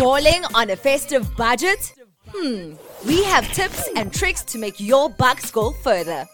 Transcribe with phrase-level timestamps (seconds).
[0.00, 1.92] Balling on a festive budget?
[2.28, 2.72] Hmm,
[3.06, 6.26] we have tips and tricks to make your bucks go further.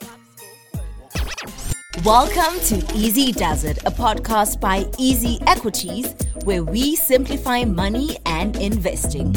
[2.05, 8.55] Welcome to Easy Does It, a podcast by Easy Equities, where we simplify money and
[8.55, 9.35] investing.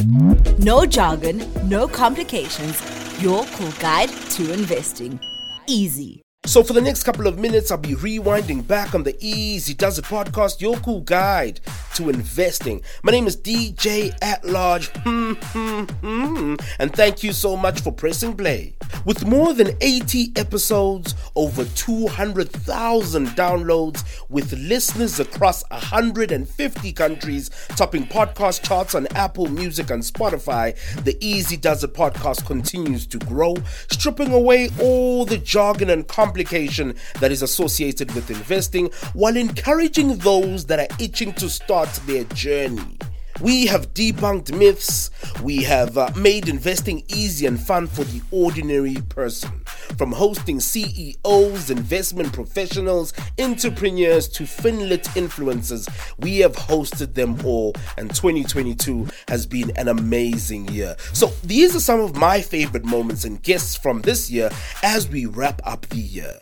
[0.59, 2.79] No jargon, no complications,
[3.23, 5.19] your cool guide to investing.
[5.65, 6.21] Easy.
[6.45, 9.97] So, for the next couple of minutes, I'll be rewinding back on the Easy Does
[9.97, 11.61] It podcast, your cool guide
[11.99, 12.81] to investing.
[13.03, 17.91] My name is DJ at large, hmm, hmm, hmm, and thank you so much for
[17.91, 18.73] pressing play.
[19.05, 28.63] With more than 80 episodes, over 200,000 downloads, with listeners across 150 countries, topping podcast
[28.63, 33.55] charts on Apple Music and Spotify, the Easy Does It podcast continues to grow,
[33.89, 40.65] stripping away all the jargon and complication that is associated with investing while encouraging those
[40.67, 42.97] that are itching to start their journey.
[43.41, 45.11] We have debunked myths.
[45.41, 49.61] We have uh, made investing easy and fun for the ordinary person.
[49.97, 55.87] From hosting CEOs, investment professionals, entrepreneurs to Finlit influencers,
[56.19, 60.97] we have hosted them all, and 2022 has been an amazing year.
[61.13, 64.49] So, these are some of my favorite moments and guests from this year
[64.83, 66.41] as we wrap up the year.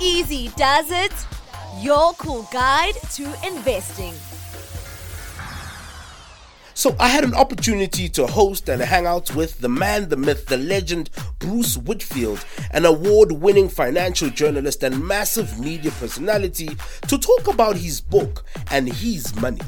[0.00, 1.12] Easy Does It,
[1.80, 4.14] your cool guide to investing.
[6.76, 10.44] So I had an opportunity to host and hang out with the man, the myth,
[10.44, 16.68] the legend, Bruce Whitfield, an award winning financial journalist and massive media personality,
[17.08, 19.62] to talk about his book and his money.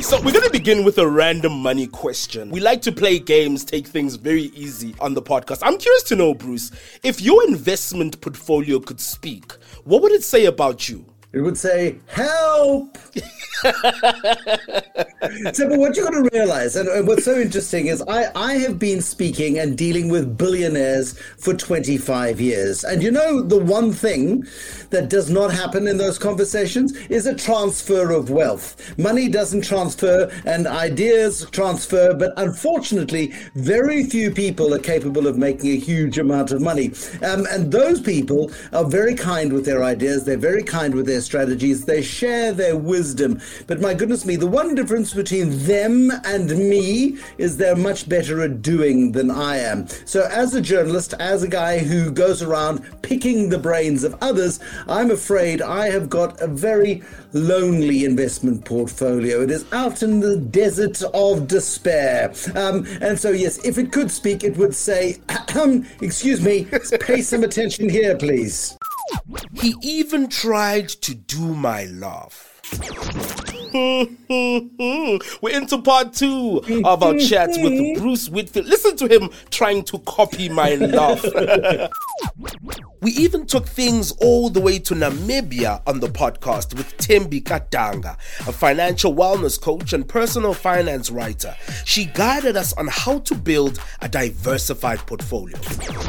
[0.00, 2.48] So we're going to begin with a random money question.
[2.48, 5.58] We like to play games, take things very easy on the podcast.
[5.62, 6.70] I'm curious to know, Bruce,
[7.02, 9.52] if your investment portfolio could speak,
[9.84, 11.04] what would it say about you?
[11.34, 12.96] It would say, help!
[15.52, 18.78] so, but what you're going to realize, and what's so interesting is I, I have
[18.78, 22.84] been speaking and dealing with billionaires for 25 years.
[22.84, 24.44] And you know, the one thing
[24.90, 28.96] that does not happen in those conversations is a transfer of wealth.
[28.98, 35.70] Money doesn't transfer and ideas transfer, but unfortunately, very few people are capable of making
[35.70, 36.92] a huge amount of money.
[37.22, 41.22] Um, and those people are very kind with their ideas, they're very kind with their
[41.24, 43.40] strategies, they share their wisdom.
[43.66, 48.42] But my goodness me, the one difference between them and me is they're much better
[48.42, 49.86] at doing than I am.
[50.04, 54.60] So, as a journalist, as a guy who goes around picking the brains of others,
[54.88, 57.02] I'm afraid I have got a very
[57.32, 59.42] lonely investment portfolio.
[59.42, 62.32] It is out in the desert of despair.
[62.54, 65.18] Um, and so, yes, if it could speak, it would say,
[66.00, 66.66] excuse me,
[67.00, 68.76] pay some attention here, please.
[69.54, 72.50] He even tried to do my laugh.
[73.74, 74.08] We're
[75.52, 78.66] into part two of our chat with Bruce Whitfield.
[78.66, 81.24] Listen to him trying to copy my laugh.
[83.04, 88.16] we even took things all the way to Namibia on the podcast with Tembi Katanga,
[88.48, 91.54] a financial wellness coach and personal finance writer.
[91.84, 95.58] She guided us on how to build a diversified portfolio.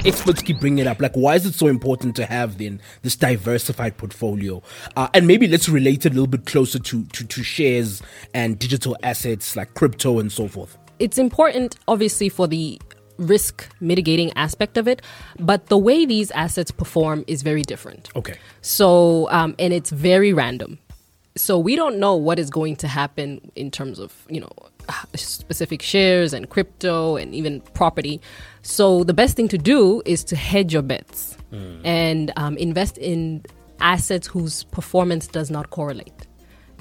[0.05, 1.01] Experts keep bringing it up.
[1.01, 4.63] Like, why is it so important to have then this diversified portfolio?
[4.95, 8.01] Uh, and maybe let's relate it a little bit closer to, to, to shares
[8.33, 10.77] and digital assets like crypto and so forth?
[10.97, 12.79] It's important, obviously, for the
[13.17, 15.01] risk mitigating aspect of it,
[15.39, 18.09] but the way these assets perform is very different.
[18.15, 18.35] Okay.
[18.61, 20.79] So, um, and it's very random.
[21.37, 24.51] So we don't know what is going to happen in terms of, you know,
[25.15, 28.21] specific shares and crypto and even property.
[28.61, 31.81] So the best thing to do is to hedge your bets mm.
[31.83, 33.43] and um, invest in
[33.81, 36.27] assets whose performance does not correlate.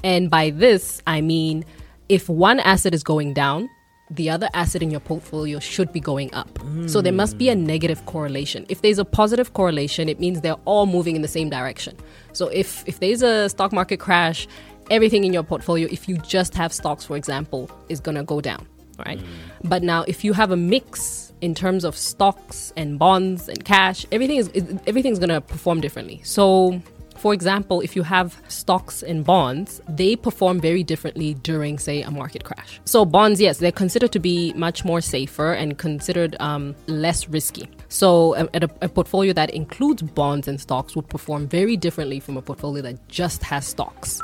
[0.03, 1.65] And by this, I mean
[2.07, 3.69] if one asset is going down,
[4.09, 6.53] the other asset in your portfolio should be going up.
[6.59, 6.89] Mm.
[6.89, 8.65] So there must be a negative correlation.
[8.69, 11.97] If there's a positive correlation, it means they're all moving in the same direction.
[12.33, 14.47] So if if there's a stock market crash,
[14.91, 18.67] everything in your portfolio, if you just have stocks, for example, is gonna go down,
[19.05, 19.19] right?
[19.19, 19.25] Mm.
[19.63, 24.05] But now if you have a mix in terms of stocks and bonds and cash,
[24.11, 24.51] everything is
[24.85, 26.21] everything's gonna perform differently.
[26.23, 26.79] So
[27.25, 32.11] for example, if you have stocks and bonds, they perform very differently during, say, a
[32.11, 32.79] market crash.
[32.85, 37.67] So, bonds, yes, they're considered to be much more safer and considered um, less risky.
[37.89, 42.37] So, a, a, a portfolio that includes bonds and stocks would perform very differently from
[42.37, 44.21] a portfolio that just has stocks.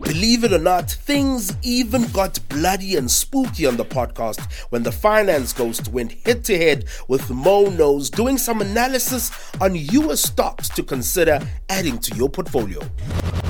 [0.00, 4.40] Believe it or not, things even got bloody and spooky on the podcast
[4.70, 9.74] when the finance ghost went head to head with Mo Knows doing some analysis on
[9.74, 12.80] US stocks to consider adding to your portfolio.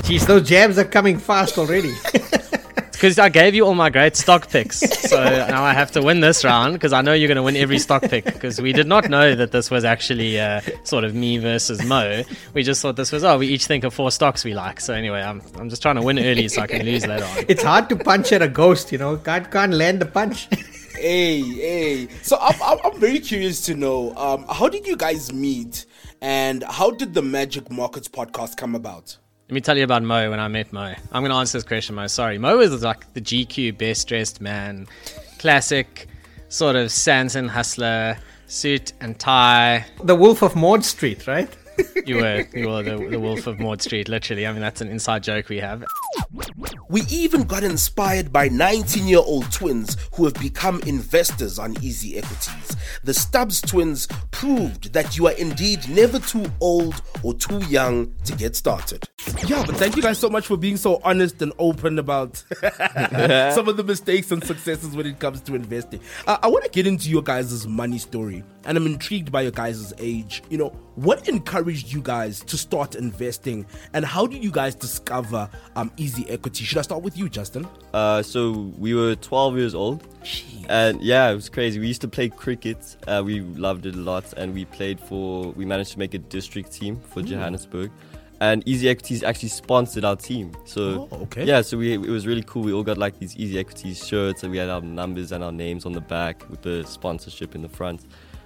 [0.03, 1.93] Geez, those jabs are coming fast already.
[3.01, 4.77] because I gave you all my great stock picks.
[5.09, 7.55] So now I have to win this round because I know you're going to win
[7.55, 8.25] every stock pick.
[8.25, 12.21] Because we did not know that this was actually uh, sort of me versus Mo.
[12.53, 14.79] We just thought this was oh, we each think of four stocks we like.
[14.79, 17.45] So anyway, I'm I'm just trying to win early so I can lose later on.
[17.47, 19.17] It's hard to punch at a ghost, you know.
[19.17, 20.47] Can't can't land the punch.
[20.93, 22.07] Hey, hey.
[22.21, 25.87] So I'm, I'm, I'm very curious to know um, how did you guys meet
[26.21, 29.17] and how did the Magic Markets podcast come about?
[29.51, 30.93] Let me tell you about Mo when I met Mo.
[31.11, 32.07] I'm going to answer this question, Mo.
[32.07, 32.37] Sorry.
[32.37, 34.87] Mo is like the GQ best dressed man.
[35.39, 36.07] Classic
[36.47, 38.17] sort of Sandton hustler,
[38.47, 39.85] suit and tie.
[40.05, 41.49] the Wolf of Maude Street, right?
[42.05, 44.47] You were, you were the, the wolf of Maude Street, literally.
[44.47, 45.83] I mean, that's an inside joke we have.
[46.91, 52.17] We even got inspired by 19 year old twins who have become investors on Easy
[52.17, 52.75] Equities.
[53.05, 58.35] The Stubbs twins proved that you are indeed never too old or too young to
[58.35, 59.07] get started.
[59.47, 62.35] Yeah, but thank you guys so much for being so honest and open about
[63.53, 66.01] some of the mistakes and successes when it comes to investing.
[66.27, 69.51] Uh, I want to get into your guys' money story, and I'm intrigued by your
[69.51, 70.43] guys' age.
[70.49, 75.49] You know, what encouraged you guys to start investing, and how did you guys discover
[75.77, 76.65] um, Easy Equity?
[76.65, 77.67] Should I start with you, Justin?
[77.93, 80.03] Uh, so we were 12 years old,
[80.67, 81.79] and yeah, it was crazy.
[81.79, 82.97] We used to play cricket.
[83.05, 85.51] Uh, we loved it a lot, and we played for.
[85.51, 87.91] We managed to make a district team for Johannesburg,
[88.39, 90.53] and Easy Equities actually sponsored our team.
[90.65, 91.45] So Oh, okay.
[91.45, 92.63] yeah, so we it was really cool.
[92.63, 95.51] We all got like these Easy Equities shirts, and we had our numbers and our
[95.51, 98.01] names on the back with the sponsorship in the front.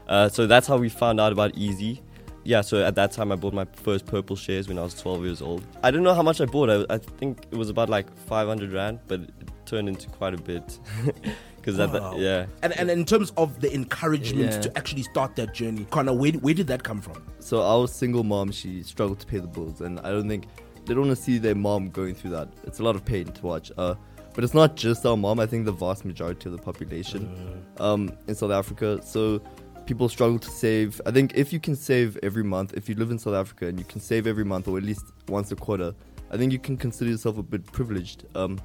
[0.10, 2.02] Uh, so that's how we found out about Easy.
[2.48, 5.26] Yeah, so at that time I bought my first purple shares when I was 12
[5.26, 5.66] years old.
[5.84, 6.70] I don't know how much I bought.
[6.70, 9.34] I, I think it was about like 500 rand, but it
[9.66, 10.80] turned into quite a bit.
[11.66, 12.16] Because Wow.
[12.18, 12.46] yeah.
[12.62, 14.62] And, and in terms of the encouragement Yeah.
[14.62, 17.24] to actually start that journey, Connor, where, where did that come from?
[17.40, 20.46] So our single mom, she struggled to pay the bills, and I don't think
[20.86, 22.50] they don't want to see their mom going through that.
[22.66, 23.72] It's a lot of pain to watch.
[23.80, 23.96] Uh,
[24.36, 25.40] but it's not just our mom.
[25.40, 29.00] I think the vast majority of the population um, in South Africa.
[29.04, 29.42] So
[29.86, 31.00] people struggle to save.
[31.06, 33.78] I think if you can save every month, if you live in South Africa and
[33.78, 35.94] you can save every month or at least once a quarter,
[36.32, 38.26] I think you can consider yourself a bit privileged.
[38.36, 38.60] Um,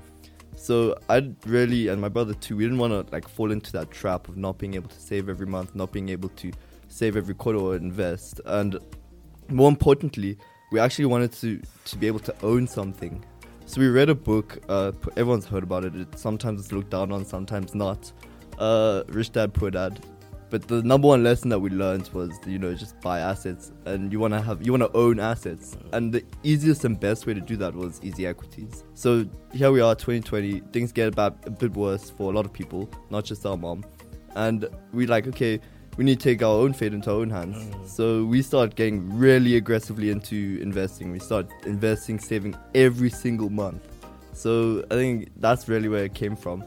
[0.57, 2.57] so I really and my brother too.
[2.57, 5.29] We didn't want to like fall into that trap of not being able to save
[5.29, 6.53] every month, not being able to
[6.89, 8.41] save every quarter or invest.
[8.47, 8.79] And
[9.49, 10.39] more importantly,
[10.73, 13.25] we actually wanted to to be able to own something.
[13.67, 14.59] So we read a book.
[14.69, 15.95] Uh, everyone's heard about it.
[15.95, 16.19] it.
[16.19, 18.13] Sometimes it's looked down on, sometimes not.
[18.59, 20.05] Uh, Rich Dad Poor Dad.
[20.51, 24.13] But the number one lesson that we learned was, you know, just buy assets, and
[24.13, 27.35] you want to have, you want to own assets, and the easiest and best way
[27.35, 28.83] to do that was easy equities.
[28.95, 30.61] So here we are, 2020.
[30.73, 33.85] Things get about a bit worse for a lot of people, not just our mom,
[34.35, 35.61] and we like, okay,
[35.97, 37.57] we need to take our own fate into our own hands.
[37.57, 37.89] Mm.
[37.89, 41.13] So we start getting really aggressively into investing.
[41.13, 43.87] We start investing, saving every single month.
[44.33, 46.65] So I think that's really where it came from.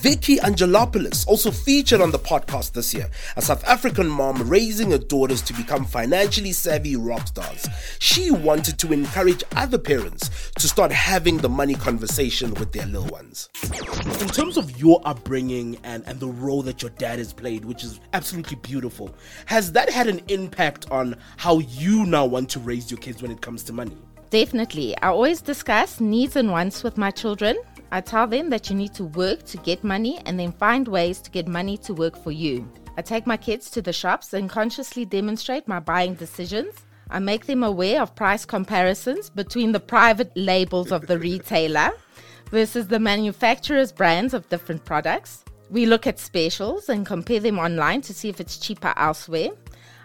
[0.00, 4.98] Vicky Angelopoulos also featured on the podcast this year, a South African mom raising her
[4.98, 7.66] daughters to become financially savvy rock stars.
[7.98, 13.08] She wanted to encourage other parents to start having the money conversation with their little
[13.08, 13.48] ones.
[14.20, 17.82] in terms of your upbringing and, and the role that your dad has played, which
[17.82, 19.12] is absolutely beautiful,
[19.46, 23.32] has that had an impact on how you now want to raise your kids when
[23.32, 23.96] it comes to money?
[24.30, 24.96] Definitely.
[24.98, 27.56] I always discuss needs and wants with my children.
[27.90, 31.20] I tell them that you need to work to get money and then find ways
[31.22, 32.70] to get money to work for you.
[32.98, 36.74] I take my kids to the shops and consciously demonstrate my buying decisions.
[37.10, 41.92] I make them aware of price comparisons between the private labels of the retailer
[42.50, 45.44] versus the manufacturer's brands of different products.
[45.70, 49.50] We look at specials and compare them online to see if it's cheaper elsewhere.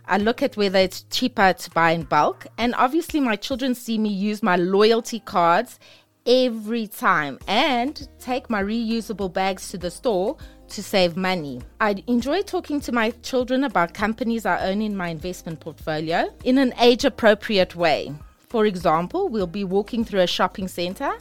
[0.06, 2.46] I look at whether it's cheaper to buy in bulk.
[2.58, 5.80] And obviously, my children see me use my loyalty cards
[6.26, 10.38] every time and take my reusable bags to the store
[10.70, 11.62] to save money.
[11.82, 16.58] I enjoy talking to my children about companies I own in my investment portfolio in
[16.58, 18.14] an age appropriate way.
[18.50, 21.12] For example, we'll be walking through a shopping center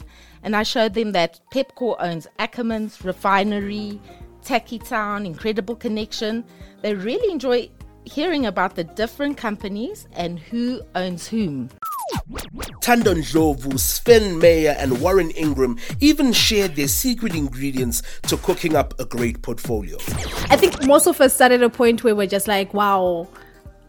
[0.43, 3.99] and I showed them that Pepkor owns Ackermans, Refinery,
[4.43, 6.43] Tekkie Town, Incredible Connection.
[6.81, 7.69] They really enjoy
[8.05, 11.69] hearing about the different companies and who owns whom.
[12.81, 18.99] Tandon Jovu, Sven Meyer, and Warren Ingram even shared their secret ingredients to cooking up
[18.99, 19.97] a great portfolio.
[20.49, 23.27] I think most of us started at a point where we're just like, wow,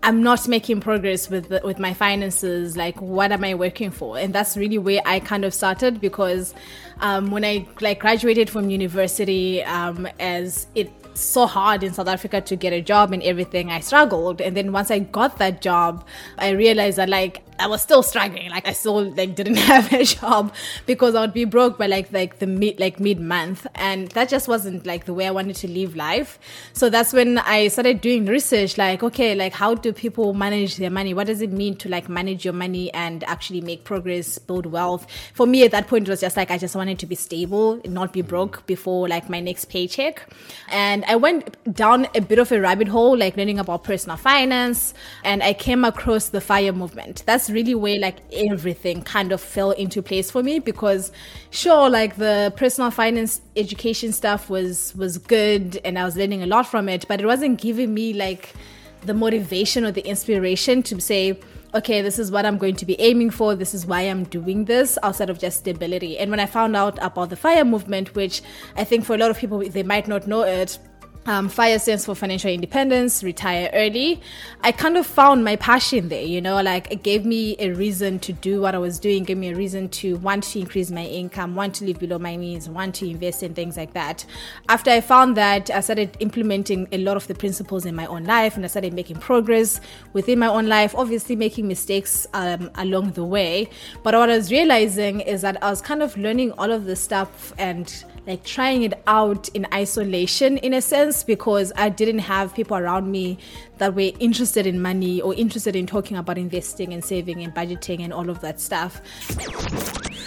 [0.04, 2.76] I'm not making progress with the, with my finances.
[2.76, 4.18] Like, what am I working for?
[4.18, 6.54] And that's really where I kind of started because
[7.00, 12.40] um, when I like graduated from university, um, as it's so hard in South Africa
[12.42, 14.42] to get a job and everything, I struggled.
[14.42, 16.06] And then once I got that job,
[16.38, 18.50] I realized that like I was still struggling.
[18.50, 20.52] Like I still like didn't have a job
[20.86, 24.28] because I would be broke by like like the mid like mid month, and that
[24.28, 26.38] just wasn't like the way I wanted to live life.
[26.72, 28.76] So that's when I started doing research.
[28.76, 31.14] Like okay, like how do people manage their money?
[31.14, 35.06] What does it mean to like manage your money and actually make progress, build wealth?
[35.32, 37.80] For me at that point, it was just like I just wanted to be stable,
[37.84, 40.26] not be broke before like my next paycheck,
[40.68, 44.92] and I went down a bit of a rabbit hole, like learning about personal finance,
[45.22, 47.22] and I came across the FIRE movement.
[47.26, 51.12] That's really where like everything kind of fell into place for me because
[51.50, 56.46] sure like the personal finance education stuff was was good and I was learning a
[56.46, 58.54] lot from it but it wasn't giving me like
[59.02, 61.38] the motivation or the inspiration to say
[61.74, 63.56] okay, this is what I'm going to be aiming for.
[63.56, 66.16] This is why I'm doing this outside of just stability.
[66.18, 68.42] And when I found out about the FIRE movement, which
[68.76, 70.78] I think for a lot of people, they might not know it,
[71.26, 74.20] um, fire stands for financial independence, retire early.
[74.62, 78.18] I kind of found my passion there, you know, like it gave me a reason
[78.20, 81.04] to do what I was doing, gave me a reason to want to increase my
[81.04, 84.24] income, want to live below my means, want to invest in things like that.
[84.68, 88.24] After I found that, I started implementing a lot of the principles in my own
[88.24, 89.80] life and I started making progress
[90.12, 93.68] within my own life, obviously making mistakes um, along the way.
[94.02, 97.00] But what I was realizing is that I was kind of learning all of this
[97.00, 102.54] stuff and like trying it out in isolation in a sense because I didn't have
[102.54, 103.38] people around me
[103.78, 108.02] that were interested in money or interested in talking about investing and saving and budgeting
[108.02, 109.00] and all of that stuff.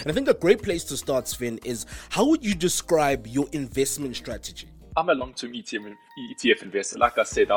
[0.01, 3.47] And I think a great place to start, Sven, is how would you describe your
[3.51, 4.69] investment strategy?
[4.95, 5.95] I'm a long-term ETF,
[6.35, 6.99] ETF investor.
[6.99, 7.51] Like I said,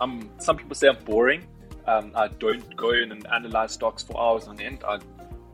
[0.00, 1.46] I'm, some people say I'm boring.
[1.86, 4.82] Um, I don't go in and analyze stocks for hours on end.
[4.86, 4.98] I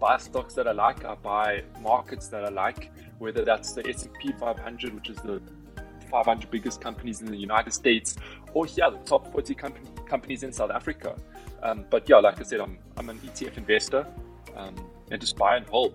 [0.01, 1.05] buy stocks that I like.
[1.05, 2.91] I buy markets that I like
[3.23, 5.41] whether that's the S&P 500, which is the
[6.11, 8.17] 500 biggest companies in the United States,
[8.53, 11.15] or yeah, the top 40 companies in South Africa.
[11.63, 14.07] Um, but yeah, like I said, I'm, I'm an ETF investor
[14.57, 14.75] um,
[15.11, 15.95] and just buy and hold.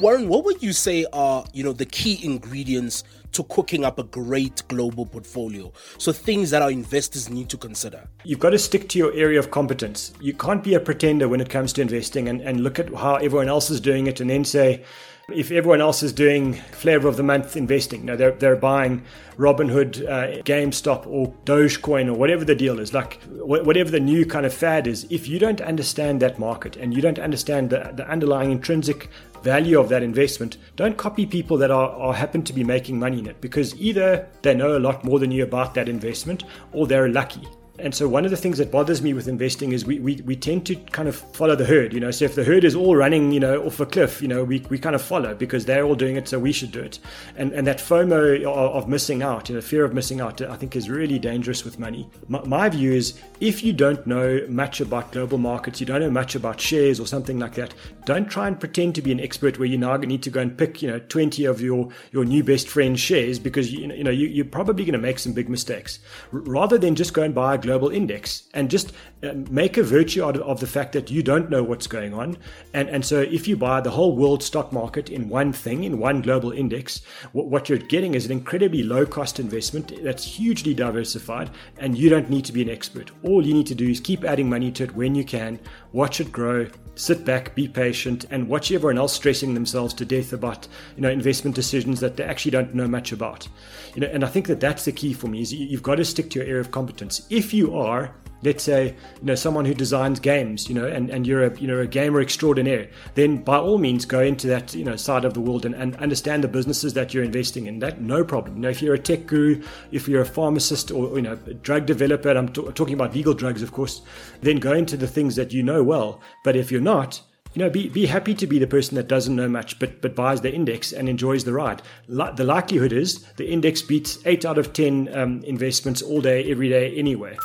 [0.00, 4.04] Warren, what would you say are you know the key ingredients to cooking up a
[4.04, 5.72] great global portfolio?
[5.98, 8.08] So things that our investors need to consider.
[8.24, 10.12] You've got to stick to your area of competence.
[10.20, 13.16] You can't be a pretender when it comes to investing and, and look at how
[13.16, 14.84] everyone else is doing it and then say,
[15.32, 19.02] if everyone else is doing flavor of the month investing, you know, they're, they're buying
[19.38, 24.44] Robinhood, uh, GameStop, or Dogecoin, or whatever the deal is, like whatever the new kind
[24.44, 28.08] of fad is, if you don't understand that market and you don't understand the, the
[28.08, 29.08] underlying intrinsic
[29.42, 33.18] value of that investment, don't copy people that are, are happen to be making money
[33.18, 36.86] in it because either they know a lot more than you about that investment or
[36.86, 37.46] they're lucky.
[37.76, 40.36] And so one of the things that bothers me with investing is we, we, we
[40.36, 42.12] tend to kind of follow the herd, you know.
[42.12, 44.64] So if the herd is all running, you know, off a cliff, you know, we,
[44.70, 47.00] we kind of follow because they're all doing it, so we should do it.
[47.36, 50.76] And and that FOMO of, missing out, you know, fear of missing out, I think
[50.76, 52.08] is really dangerous with money.
[52.28, 56.10] My, my view is if you don't know much about global markets, you don't know
[56.10, 59.58] much about shares or something like that, don't try and pretend to be an expert
[59.58, 62.44] where you now need to go and pick, you know, 20 of your, your new
[62.44, 65.98] best friend's shares because, you know, you you're probably going to make some big mistakes.
[66.30, 68.92] Rather than just go and buy global index and just
[69.22, 72.36] uh, make a virtue out of, the fact that you don't know what's going on.
[72.72, 75.98] And, and so if you buy the whole world stock market in one thing, in
[75.98, 77.02] one global index,
[77.32, 82.08] what, what you're getting is an incredibly low cost investment that's hugely diversified and you
[82.08, 83.10] don't need to be an expert.
[83.24, 85.58] All you need to do is keep adding money to it when you can,
[85.92, 90.32] watch it grow, sit back, be patient, and watch everyone else stressing themselves to death
[90.32, 90.66] about
[90.96, 93.48] you know investment decisions that they actually don't know much about.
[93.94, 96.04] You know, and I think that that's the key for me is you've got to
[96.04, 97.26] stick to your area of competence.
[97.30, 101.26] If you are let's say you know someone who designs games you know and, and
[101.26, 104.84] you're a you know a gamer extraordinaire then by all means go into that you
[104.84, 107.78] know side of the world and, and understand the businesses that you're investing in.
[107.78, 108.56] That no problem.
[108.56, 111.86] You know if you're a tech guru if you're a pharmacist or you know drug
[111.86, 114.02] developer i'm t- talking about legal drugs of course
[114.42, 116.20] then go into the things that you know well.
[116.44, 117.22] But if you're not
[117.54, 120.14] you know, be, be happy to be the person that doesn't know much but, but
[120.14, 121.82] buys the index and enjoys the ride.
[122.08, 126.68] the likelihood is the index beats 8 out of 10 um, investments all day, every
[126.68, 127.36] day, anyway.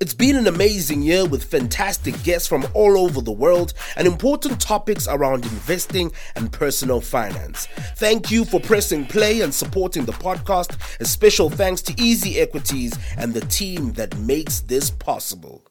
[0.00, 4.60] It's been an amazing year with fantastic guests from all over the world and important
[4.60, 7.66] topics around investing and personal finance.
[7.96, 11.00] Thank you for pressing play and supporting the podcast.
[11.00, 15.64] A special thanks to Easy Equities and the team that makes this possible.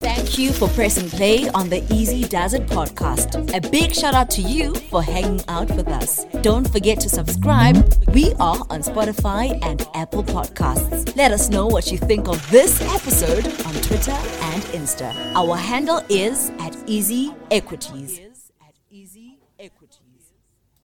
[0.00, 3.54] Thank you for pressing play on the Easy Does It podcast.
[3.56, 6.24] A big shout out to you for hanging out with us.
[6.42, 7.76] Don't forget to subscribe.
[8.12, 11.16] We are on Spotify and Apple Podcasts.
[11.16, 15.14] Let us know what you think of this episode on Twitter and Insta.
[15.34, 18.35] Our handle is at Easy Equities.